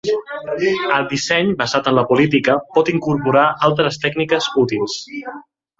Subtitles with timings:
[0.95, 5.03] El disseny basat en la política pot incorporar altres tècniques útils.